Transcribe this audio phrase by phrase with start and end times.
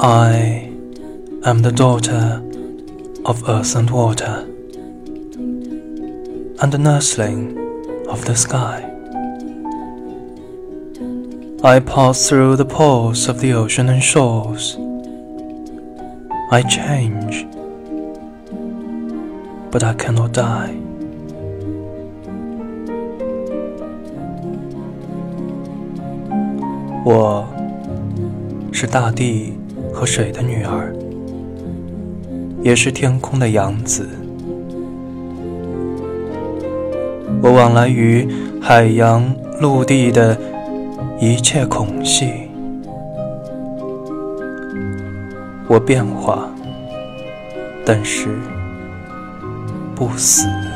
[0.00, 0.70] I
[1.46, 2.42] am the daughter
[3.24, 4.46] of earth and water,
[6.60, 7.56] and the nursling
[8.08, 8.90] of the sky.
[11.62, 14.76] I pass through the pores of the ocean and shores.
[16.50, 17.46] I change
[19.74, 20.72] but I cannot die.
[27.04, 27.44] 我
[28.70, 29.58] 是大地
[29.92, 30.94] 和水的女儿，
[32.62, 34.08] 也是天空的养子。
[37.42, 38.28] 我往来于
[38.62, 39.24] 海洋、
[39.60, 40.38] 陆地的
[41.20, 42.48] 一切孔隙。
[45.66, 46.48] 我变化，
[47.84, 48.28] 但是
[49.94, 50.73] 不死。